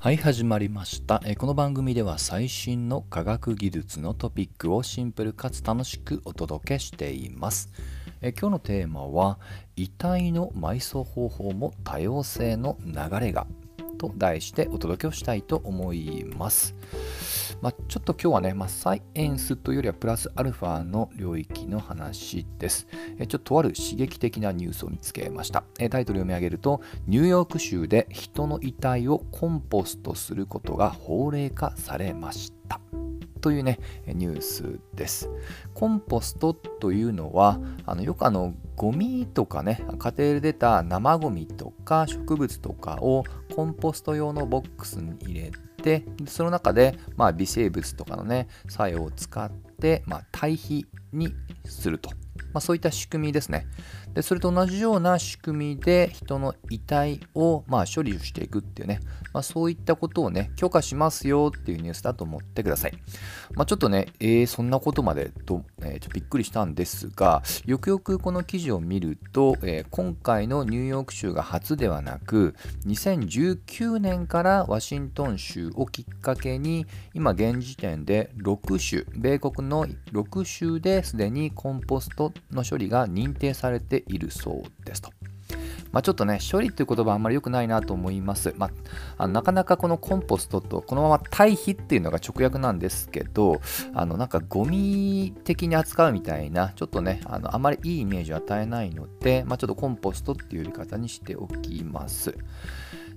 [0.00, 7.68] はい始まりましたこの番組では最新の科学技術のトピックをシンプルかつ楽しくお届けしています
[8.22, 9.40] 今日のテーマは
[9.74, 13.48] 遺体の埋葬方法も多様性の流れが
[13.98, 16.76] と題してお届けをしたいと思います。
[17.60, 22.86] まあ、ちょっと今日はね、まあ、サイエンスというよりはプラスアルファの領域の話です。
[23.18, 25.64] えちょっととある刺激的なニュースを見つけました。
[25.78, 32.80] えタイトル読み上げると、ニューヨーク州で人の遺体をコンポストすることが法令化されました。
[33.38, 35.30] というね、ニュースです。
[35.74, 43.24] コンポストというのは、あのよくあのゴミとかね、家庭で出た生ゴミとか植物とかを
[43.54, 45.52] コンポスト用のボックスに入れ
[45.82, 51.32] て、その中で、まあ、微生物とかのね、作用を使って、まあ、堆肥に
[51.64, 52.10] すると。
[52.52, 53.66] まあ、そういった仕組みですね。
[54.18, 58.98] でそれと同じような仕組みで人の遺体をまあ処理していくっていうね、
[59.32, 62.98] まあ、そういったことをね、許可しますよっていうニュースだと思ってください。
[63.54, 85.10] まあ、ちょっとね、えー、そんなことまでと、えー、ちょびっくりしたんですが、よくよくこの記事を見ると、えー、今回のニューヨーク州が初ではなく、2019年からワシントン州をきっかけに、今現時点で6州、米国の6州ですでにコンポストの処理が認定されているそうですと。
[85.92, 88.54] まあ、ちょっとね、処理っていう言葉あんまり良くないなと思います。
[88.56, 88.70] ま
[89.16, 93.60] あ、なかなかこのコンポストとこのまま堆肥っていうのが直訳なんですけど、
[93.94, 102.36] あのなんかゴミ的に扱うみたいな、ちょっとね、あのあまりいいイメージを与えないので、まあ、ちょっとコンポストっていう呼び方にしておきます。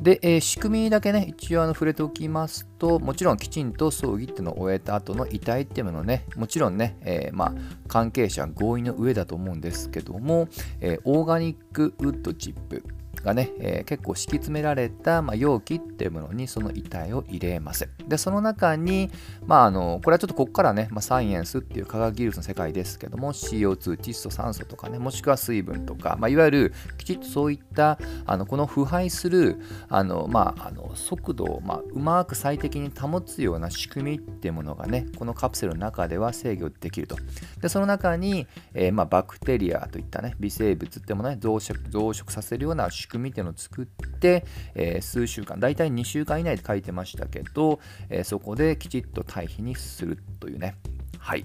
[0.00, 7.54] で、えー、仕組みだけね、一応あの触れておきますと、もちろんきちんと葬儀っていうのを終えた後の遺体っていうのね、もちろんね、えー、まあ、
[7.88, 10.48] 関係者合意の上だと思うんですけども、
[10.80, 12.84] えー、オーガニックウッドチップ、
[13.26, 17.88] がね、えー、結構敷き詰められた、まあ、容器っていうものにその遺体を入れます。
[18.06, 19.10] で、その中に、
[19.44, 37.16] まあ、あの、これはちょっとここからね、まあ、サイエンスっていう科学技術の世界ですけども、CO2、窒素、酸素とかね、もしくは水分とか、まあ、いわゆるきちっとそういった、あのこの腐敗する、あの、まあ、あの速度を、まあ、うまく最適に保つような仕組みっていうものがね、このカプセルの中では制御できると。
[37.60, 44.44] で、その中に、えー、まあ、バクテリアといったね、微生物ってものね、増殖増殖させるような仕組み組みっていうのを作って、
[44.74, 50.76] えー、数週間、大体2週間以内で書いてましたけど、えー、そこできちっと堆肥にするというね。
[51.18, 51.44] はい。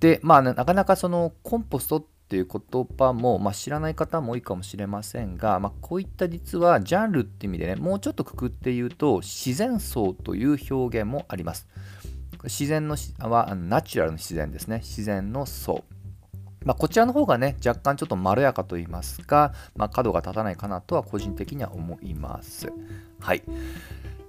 [0.00, 11.68] で、まあ、なかなかそのコンポストっていう言葉も、まあ、知らない方も多いかもしれませんが、まあ、こういった実はジャンルって意味でね、もうちょっとくくって言うと、自然層という表現もあります。
[12.44, 14.78] 自然のはナチュラルの自然ですね。
[14.78, 15.84] 自然の層。
[16.64, 22.72] まあ、こちらの方がね、若干ちょっとまろやかと言いますか、まあ、角が立たないかなとは個人的には思います。
[23.20, 23.42] はい。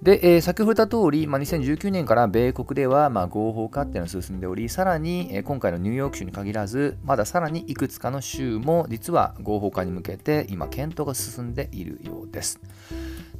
[0.02, 12.60] で、えー、先ほど言った通り、まあ、2019年から米国では、まあ、合法化っていうのが進んでおり、さらに、えー、今回のニューヨーク州に限らず、まださらにいくつかの州も実は合法化に向けて今、検討が進んでいるようです。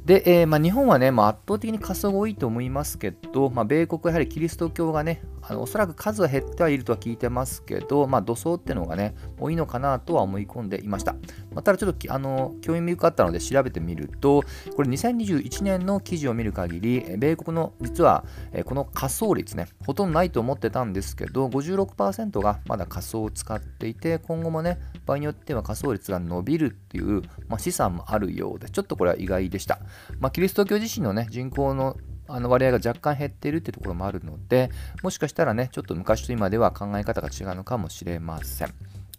[0.03, 11.13] で、えー、まあ、日本はね、まあ、圧倒的に過疎が多いと思いますけど、まあ、米国はやはりキリスト教がね、あのおそらく数は減ってはいるとは聞いてますけど、まあ、土葬ってのがね、多いのかなとは思い込んでいました。
[11.53, 14.43] まあ、ただちょっとあの興味深かったので調べてみると、
[14.75, 18.25] これ2021年の記事を見る限り、米国の実は
[18.65, 29.79] この仮想率ね、ほとんどないと思ってたんですけど、56%がまだ仮想を使っていて、今後もね、場合によっては仮想率が伸びるっていう、まあ、資産もあるようで、ちょっとこれは意外でした。
[30.19, 31.95] まあ、キリスト教自身のね、人口の
[32.27, 34.69] あの割合が若干減っているってところもあるので、
[35.03, 38.73] もしかしたらね、ちょっと昔と今では考え方が違うのかもしれません。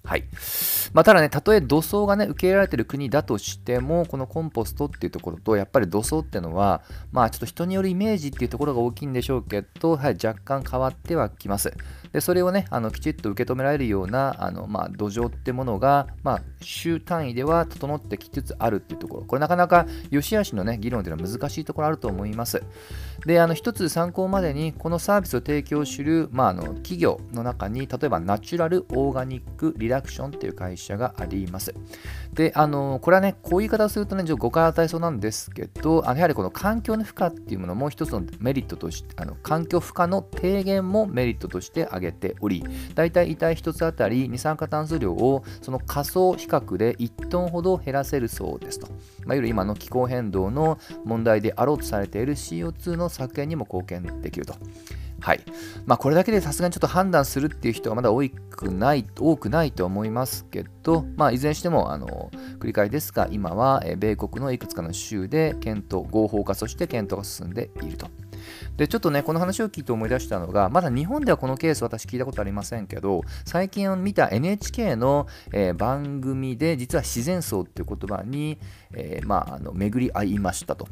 [0.08, 0.24] はい。
[0.94, 6.80] まあ、ただね、たとえ土葬がね、受け入れられてる国だとしても、このコンポストっていうところと、やっぱり土葬っていうのは、
[7.12, 11.74] まあちょっと人によるイメージっていうところが大きいんでしょうけど、はい、若干変わってはきます。
[12.10, 22.62] で、それをね、あのきちっと受け止められるような、あのまあ土壌ってものが、まあ週単位では整ってきつつあるっていうところ、これなかなか良し悪しのね、議論っていうのは難しいところあると思います。
[23.26, 31.74] で、あの一つ参考までに、このサービスを提供する、まあ、あの企業の中に、例えばナチュラルオーガニックリラダクションっていう会社があります。
[32.32, 42.64] で、あの、これはね、こういう言い方をするとね、ちょっと誤解を与えそうなんですけど、あのやはりこの環境の負荷っていうものも一つのメリットとして、あの環境負荷の低減もメリットとして挙げており、
[42.94, 48.86] 大体遺体1つあたり二酸化炭素量をその仮想比較で1トンほど減らせるそうですと。
[48.86, 54.54] まあ、いわゆる今の気候変動の問題であろうとされている CO2 の削減にも貢献できると。
[55.28, 55.40] はい
[55.84, 68.08] まあ、これだけでさすがにちょっと判断するっていう人はまだ多くない多くないと思いますけど、まあ、いずれにしてもあの繰り返しですが今は米国のいくつかの州で検討合法化そして検討が進んでいると。
[68.76, 78.58] でちょっとねこの話を聞いて思い出したのがまだ日本ではこのケース私聞いたことありませんけど最近見た NHK の、えー、番組で実は自然層っていう言葉に、
[78.92, 80.88] えー、まあ、あの巡り合いましたと。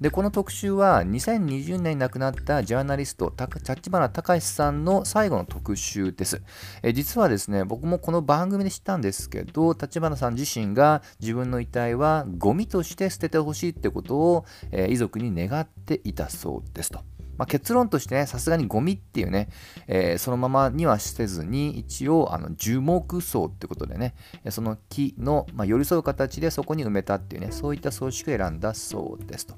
[0.00, 6.42] でこの特集は2020年に亡くなったジャーナリスト立花隆さんの最後の特集です、
[6.82, 16.95] え実はですね僕もこの番組で知ったんですけど立花さん自身が自分の遺体はゴミとして捨ててほしいってことを、え遺族に願っていたそうですと。
[17.38, 19.48] まあ、結論としてね、さすがにゴミっていうね、
[19.86, 24.14] えー、そのままにはせずに、一応、あの樹木葬ってことでね、
[24.50, 29.54] その木の、まあ、寄り添う形でそこに埋めたっていうね、そういった装飾を選んだそうですと。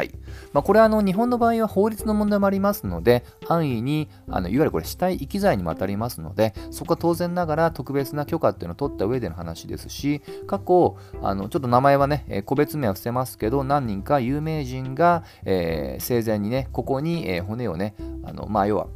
[0.00, 0.10] はい。
[0.54, 17.94] まあ、これはあの日本の場合は法律の問題もありますので、安易にあのいわゆるこれ死体遺棄罪にも当たりますので、そこは当然ながら特別な許可っていうのを取った上での話ですし、過去、あのちょっと名前はね、個別名は伏せますけど、何人か有名人が、えー、生前にね、ここに、え、骨をね、
[18.24, 18.86] あのまあ、要は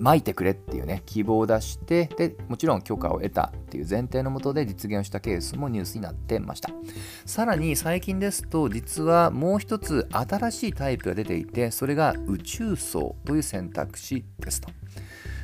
[0.00, 6.70] まいてくれっていうね希望を出してでもちろん許可を得たっていう前提のもとで実現をしたケースもニュースになってました。
[7.26, 14.70] さらに最近ですと実はもう一つ新しいタイプが出ていてそれが宇宙層という選択肢ですと。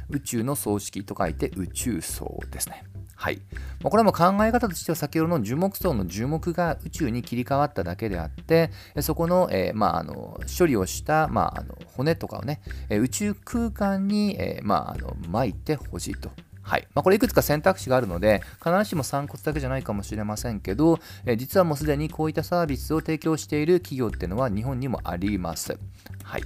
[0.09, 2.85] 宇宙の葬式と書いて宇宙層ですね。
[3.17, 3.41] はい。
[3.83, 8.71] これも考え方としては先ほどの樹木層の樹木が宇宙に切り替わっただけであって、
[9.01, 12.61] そこの,、えー、まあ、あの処理をした、まあ、あの骨とかをね、
[12.91, 16.31] 宇宙空間に、えー、まあ、あの巻いてほしいと。
[16.63, 25.79] はいまあ、これいくつか選択肢があるので必ずしも散骨だけじゃないかもしれませんけど、え実はもうすでにこういったサービスを提供している企業っていうのは日本にもあります。
[26.25, 26.43] はい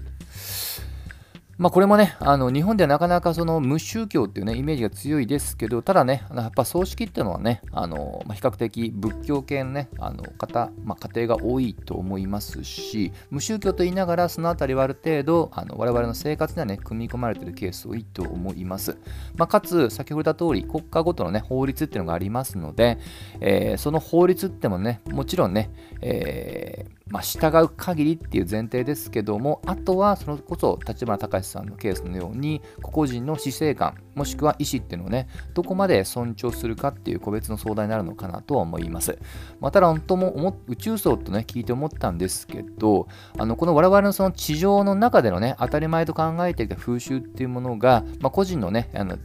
[1.60, 18.96] まあ、これもね、あの日本ではなかなかその無宗教っていうね、イメージが強いですけど、ただね、やっぱ葬式っていうのはね、あのま、比較的仏教系のね、あの方、まあ、家庭が多いと思いますし、無宗教と言いながら、そのあたりはある程度、あの我々の生活にはね、組み込まれてるケース多いと思います。
[19.36, 22.96] まあ、かつ、先ほど言った通り、国家ごとのね、法律っていうのがありますので、
[23.40, 25.70] えー、その法律ってもね、もちろんね、
[26.00, 39.18] えーまあ、従う限りっていう前提ですけども、あとはそれこそ立花隆さんのケースのように、個々人の死生観、もしくは意思っていうのをね、どこまで尊重するかっていう個別の相談になるのかなとは思います。
[39.60, 43.08] まあ、ただ、本当も宇宙層とね、聞いて思ったんですけど、
[43.38, 49.18] あのこの我々のその地上の中でのね、当たり前と考えていた風習っていうものが、まあ、個人のね、あの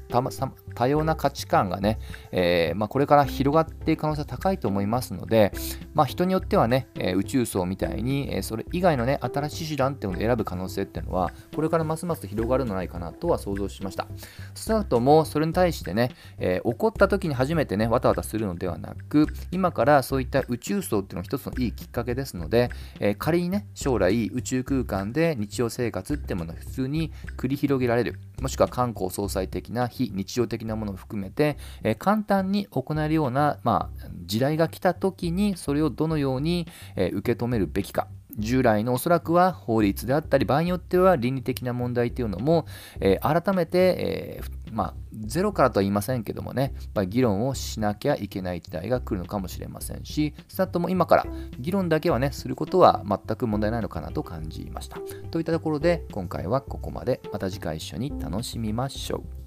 [0.74, 2.00] 多様な価値観がね、
[2.32, 5.52] えー、ま、これから広がっていく可能性は高いと思いますので、
[5.95, 14.06] まあ、人によってはね、え、宇宙層みたいに、え、それ以外のね、新しい手段っていうのを選ぶ可能性っていうのは、これからますます広がるのないかなとは想像しました。
[14.53, 22.69] スタートもそれに対してね、え起こった時に初めてね、わたわたするのではなく、今からそういった宇宙層っていうのは一つのいいきっかけですので、
[23.00, 38.08] え仮にね、将来宇宙空間で日常生活っていうものを普通に繰り広げられる、もしくは観光総裁的な非日常的なものを含めて、えー、簡単に行えるような、まあ、時代が来た時にそれをどのように、えー、受け止めるべきか。
[38.38, 42.66] 従来のおそらくは法律であったり場合によっては倫理的な問題というのも、
[43.00, 44.94] えー、改めて、えー、まあ、
[45.25, 51.25] ゼロからとは言いませんけどもね、まあ、議論をしなきゃいけない時代が来るのかもしれませんし、スタートも今から
[51.58, 55.00] 議論だけはね、することは全く問題ないのかなと感じました。
[55.32, 57.22] といったところで、今回はここまで。
[57.32, 59.45] また次回一緒に楽しみましょう。